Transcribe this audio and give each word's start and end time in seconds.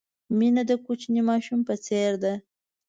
مینه 0.37 0.63
د 0.69 0.71
کوچني 0.85 1.21
ماشوم 1.29 1.59
په 1.67 1.75
څېر 1.85 2.11
ده. 2.23 2.33